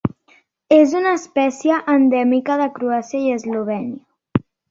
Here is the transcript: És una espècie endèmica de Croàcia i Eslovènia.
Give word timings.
És 0.75 0.95
una 0.99 1.11
espècie 1.17 1.77
endèmica 1.95 2.57
de 2.63 2.67
Croàcia 2.79 3.21
i 3.27 3.37
Eslovènia. 3.37 4.43